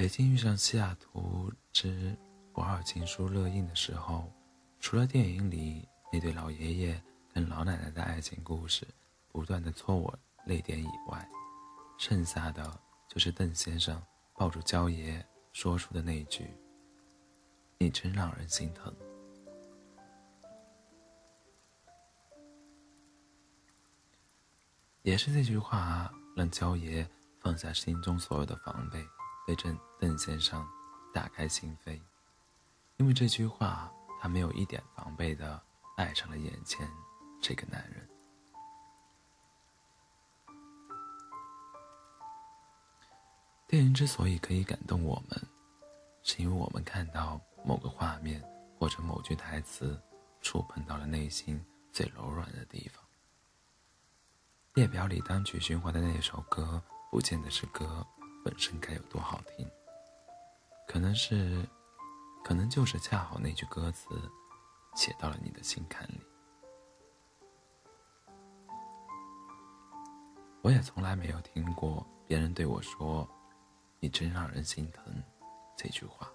[0.00, 2.16] 北京遇上西雅图之
[2.54, 4.32] 瓦尔情书热映的时候，
[4.78, 7.02] 除了电影里那对老爷爷
[7.34, 8.88] 跟老奶奶的爱情故事
[9.28, 11.28] 不断的戳我泪点以外，
[11.98, 14.02] 剩下的就是邓先生
[14.38, 16.48] 抱住焦爷说出的那句
[17.76, 18.90] ：“你真让人心疼。”
[25.02, 27.06] 也是这句话让焦爷
[27.38, 29.06] 放下心中所有的防备。
[29.50, 30.64] 对邓邓先生
[31.12, 32.00] 打开心扉，
[32.98, 35.60] 因为这句话，他没有一点防备的
[35.96, 36.88] 爱上了眼前
[37.40, 38.08] 这个男人。
[43.66, 45.40] 电影之所以可以感动我们，
[46.22, 48.40] 是因为我们看到某个画面
[48.78, 50.00] 或者某句台词，
[50.40, 53.02] 触碰到了内心最柔软的地方。
[54.74, 58.06] 列表里单曲循环的那首歌，不见得是歌。
[58.44, 59.68] 本身该有多好听，
[60.88, 61.64] 可能是，
[62.42, 64.08] 可能就是恰好那句歌词，
[64.96, 66.20] 写到了你的心坎里。
[70.62, 73.28] 我也从来没有听过别人对我说
[74.00, 75.04] “你真让人心疼”
[75.76, 76.30] 这句话，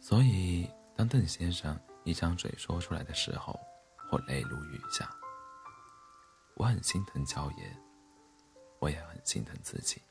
[0.00, 3.58] 所以当邓先生一张嘴说出来的时候，
[4.10, 5.10] 我泪如雨下。
[6.56, 7.76] 我很心疼乔爷，
[8.80, 10.02] 我也很心疼自己。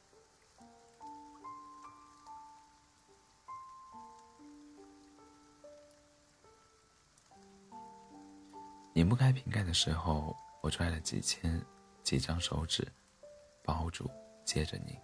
[8.98, 11.64] 拧不开瓶盖的时候，我拽了几千、
[12.02, 12.84] 几张手指，
[13.64, 14.10] 包住，
[14.44, 14.98] 接着拧。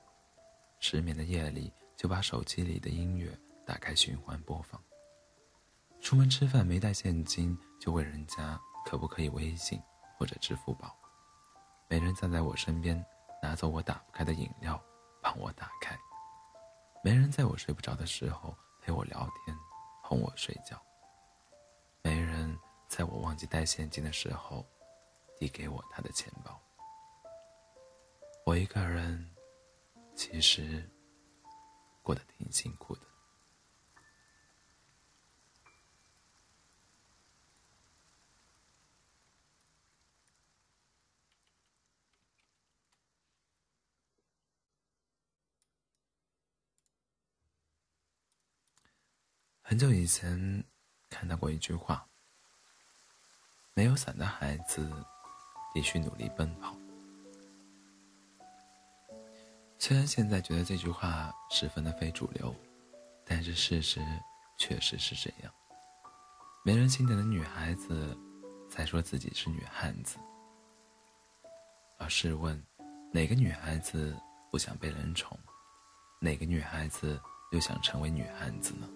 [0.80, 3.30] 失眠的夜里，就把手机里的音乐
[3.67, 4.81] 打开循环播放。
[6.02, 9.79] 出门吃饭没带现金，就问人家可不可以微信
[10.18, 10.97] 或者支付宝。
[11.88, 13.00] 没人站在我身边，
[13.44, 14.84] 拿走我打不开的饮料，
[15.22, 15.95] 帮我打开。
[17.03, 19.56] 没人在我睡不着的时候陪我聊天，
[20.01, 20.81] 哄我睡觉。
[22.96, 24.64] 在我忘记带现金的时候，
[25.40, 26.62] 递给我他的钱包。
[28.46, 29.36] 我一个人，
[30.16, 30.88] 其实
[32.04, 33.02] 过得挺辛苦的。
[49.64, 50.64] 很久以前
[51.10, 52.08] 看到过一句话。
[53.75, 54.88] 没有伞的孩子，
[55.73, 56.75] 必须努力奔跑。
[59.79, 62.56] 虽然现在觉得这句话十分的非主流，
[63.25, 64.00] 但是事实
[64.57, 65.51] 确实是这样。
[66.63, 68.16] 没人心疼的女孩子，
[68.69, 70.17] 才说自己是女汉子。
[71.97, 72.62] 而试问，
[73.12, 74.16] 哪个女孩子
[74.51, 75.38] 不想被人宠？
[76.22, 77.19] 哪个女孩子
[77.51, 78.88] 又想成为女汉子呢？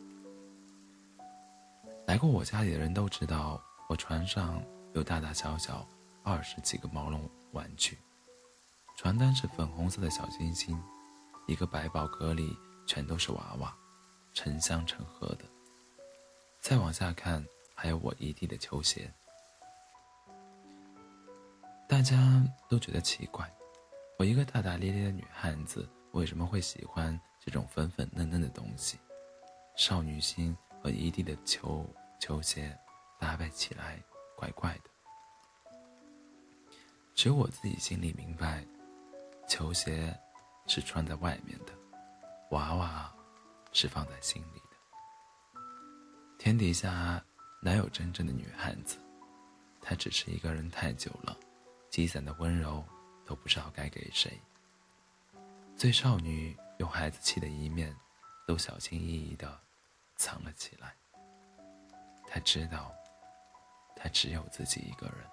[2.06, 3.62] 来过我家里的人都知道。
[3.88, 4.62] 我床上
[4.94, 5.88] 有大大小小
[6.22, 7.98] 二十几个毛绒玩具，
[8.98, 10.78] 床单是粉红色的小星星，
[11.48, 12.54] 一个百宝格里
[12.86, 13.74] 全都是娃娃，
[14.34, 15.46] 成箱成盒的。
[16.60, 19.10] 再往下看，还有我一地的球鞋。
[21.88, 23.50] 大家都觉得奇怪，
[24.20, 28.98] 我一个大大咧咧的女汉子，为什么会喜欢这种粉粉嫩嫩的东西？
[29.78, 31.86] 少女心和一地的球
[32.20, 32.78] 球鞋。
[33.20, 34.02] 搭配起来
[34.36, 34.90] 怪怪的，
[37.16, 38.64] 只有我自己心里明白，
[39.48, 40.16] 球鞋
[40.68, 41.74] 是穿在外面的，
[42.52, 43.12] 娃娃
[43.74, 45.62] 是放在心里的。
[46.38, 47.24] 天底下
[47.62, 49.00] 哪有真正的女汉子？
[49.82, 51.36] 她只是一个人太久了，
[51.90, 52.86] 积攒的温柔
[53.26, 54.40] 都不知道该给谁。
[55.76, 57.96] 最少女用孩子气的一面，
[58.46, 59.60] 都小心翼翼的
[60.16, 60.96] 藏了起来。
[62.28, 62.94] 她知道。
[64.10, 65.30] 只有自己一个人。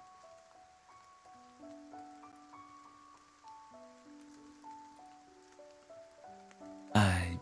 [6.93, 7.37] 爱，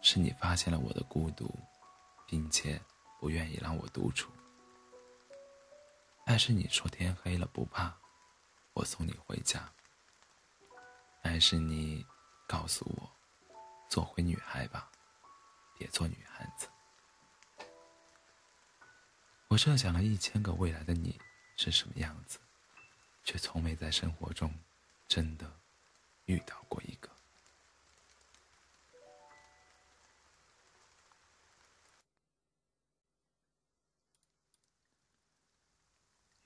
[0.00, 1.54] 是你发现了我的孤独，
[2.26, 2.80] 并且
[3.20, 4.32] 不愿意让我独处。
[6.24, 7.94] 爱是你说天黑了不怕，
[8.72, 9.70] 我送你回家。
[11.22, 12.04] 爱是你
[12.48, 13.10] 告诉我，
[13.88, 14.90] 做回女孩吧，
[15.78, 16.68] 别做女汉子。
[19.48, 21.18] 我设想了一千个未来的你
[21.56, 22.38] 是什么样子，
[23.24, 24.52] 却从没在生活中
[25.06, 25.50] 真的
[26.24, 27.08] 遇到过一个。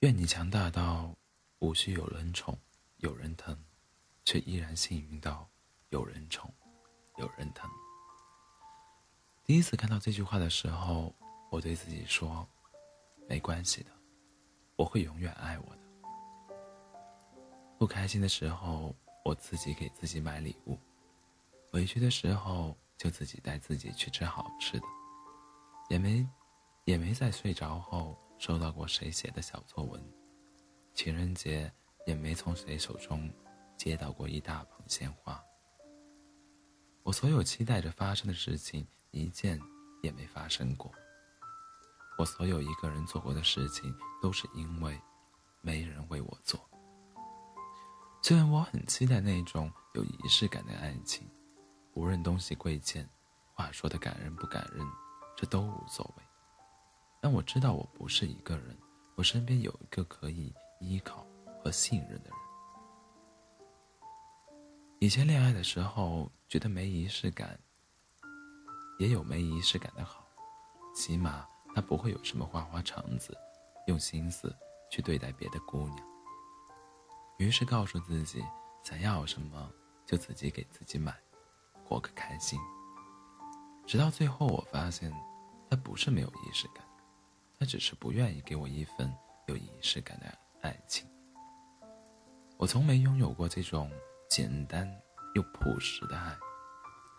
[0.01, 1.15] 愿你强大到
[1.59, 2.57] 无需有人宠、
[2.97, 3.55] 有人疼，
[4.23, 5.49] 却依然幸运到
[5.89, 6.53] 有人宠、
[7.17, 7.69] 有人疼。
[9.43, 11.13] 第一次看到这句话的时候，
[11.51, 12.47] 我对自己说
[13.31, 13.91] ：“没关系的，
[14.75, 15.81] 我会永远爱我的。”
[17.79, 18.93] 不开心的时候，
[19.23, 20.77] 我自己给自己买礼物；
[21.71, 24.85] 委屈的时候，就自己带自己去吃好吃的。
[25.89, 26.27] 也没，
[26.83, 30.03] 也没在睡着后收到过谁写的小作文。
[30.93, 31.71] 情人节
[32.05, 33.31] 也没从谁手中
[33.77, 35.41] 接到过一大捧鲜花。
[37.03, 39.57] 我所有期待着发生的事情，一件
[40.03, 40.91] 也没发生过。
[42.17, 44.99] 我所有一个人做过的事情，都是因为
[45.61, 46.59] 没人为我做。
[48.21, 51.27] 虽然我很期待那种有仪式感的爱情，
[51.93, 53.09] 无论东西贵贱，
[53.55, 54.85] 话说的感人不感人，
[55.35, 56.23] 这都无所谓。
[57.19, 58.77] 但我知道我不是一个人，
[59.15, 61.25] 我身边有一个可以依靠
[61.63, 62.37] 和信任的人。
[64.99, 67.59] 以前恋爱的时候觉得没仪式感，
[68.99, 70.23] 也有没仪式感的好，
[70.93, 73.37] 起码他不会有什么花花肠子，
[73.87, 74.55] 用心思
[74.89, 75.97] 去对待别的姑娘。
[77.37, 78.43] 于是告诉自己，
[78.83, 79.71] 想要什么
[80.05, 81.15] 就自己给自己买，
[81.83, 82.59] 活个开心。
[83.87, 85.11] 直到最后，我发现，
[85.69, 86.85] 他不是没有仪式感，
[87.59, 89.11] 他只是不愿意给我一份
[89.47, 90.25] 有仪式感的
[90.61, 91.07] 爱情。
[92.57, 93.91] 我从没拥有过这种
[94.29, 94.87] 简单
[95.33, 96.37] 又朴实的爱，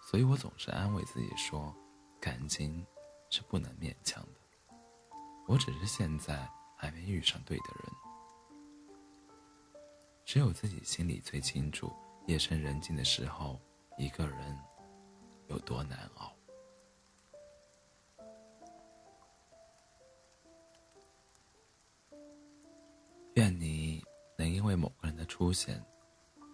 [0.08, 1.74] 所以我总是安慰自己说，
[2.20, 2.86] 感情
[3.28, 4.41] 是不能勉强的。
[5.46, 7.92] 我只是现在还没遇上对的人。
[10.24, 11.92] 只有自己心里最清楚，
[12.26, 13.60] 夜深人静的时候，
[13.98, 14.58] 一个人
[15.48, 16.32] 有多难熬。
[23.34, 24.04] 愿你
[24.38, 25.82] 能因为某个人的出现，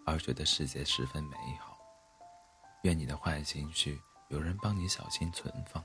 [0.06, 1.76] 而觉得世界十分美好。
[2.84, 4.00] 愿你的坏情绪
[4.31, 5.84] 有人帮你小心存放。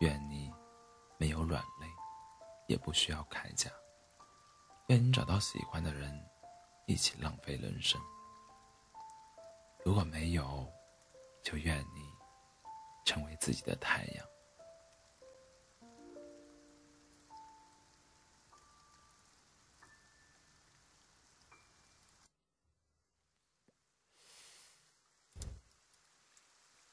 [0.00, 0.52] 愿你
[1.18, 1.86] 没有软肋，
[2.66, 3.70] 也不需要铠甲。
[4.88, 6.20] 愿你找到喜欢的人。
[6.86, 7.98] 一起浪费人生。
[9.86, 10.70] 如果没有，
[11.42, 12.12] 就愿你
[13.06, 14.26] 成为自己的太阳。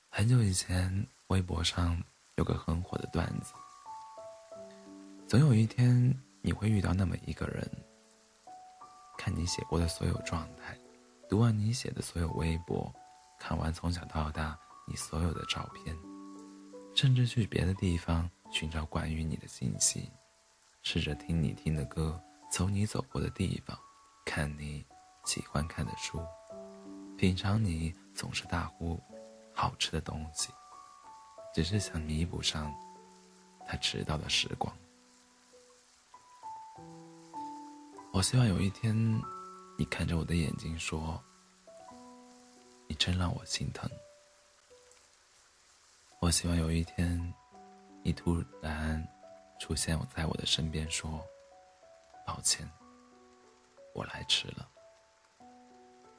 [0.07, 2.01] 很久以前，微博上
[2.35, 3.53] 有个很火的段子：
[5.31, 7.65] 总有一天，你会遇到那么一个人。
[9.17, 10.77] 看你写过的所有状态，
[11.29, 12.93] 读完你写的所有微博，
[13.39, 15.95] 看完从小到大你所有的照片，
[16.93, 20.11] 甚至去别的地方寻找关于你的信息，
[20.83, 23.79] 试着听你听的歌，走你走过的地方，
[24.25, 24.85] 看你
[25.23, 26.19] 喜欢看的书，
[27.17, 28.99] 品尝你总是大呼
[29.53, 30.49] 好吃的东西，
[31.55, 32.69] 只是想弥补上
[33.65, 34.75] 他迟到的时光。
[38.13, 38.93] 我希望有一天，
[39.77, 41.19] 你看着我的眼睛说
[42.85, 43.89] ：“你真让我心疼。”
[46.19, 47.33] 我希望有一天，
[48.03, 49.01] 你突然
[49.59, 51.25] 出现我在我的身边说
[52.27, 52.69] ：“抱歉，
[53.95, 54.69] 我来迟了。”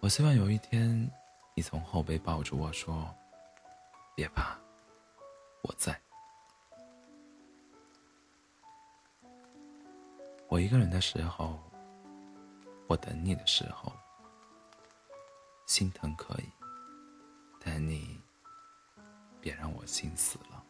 [0.01, 1.09] 我希望有一天，
[1.55, 3.15] 你从后背抱住我说
[4.17, 4.59] ：“别怕，
[5.63, 6.01] 我在。”
[10.49, 11.61] 我一个人的时候。
[12.93, 13.91] 我等你的时候，
[15.67, 16.53] 心疼可以，
[17.59, 18.21] 但你
[19.41, 20.62] 别让我心死了。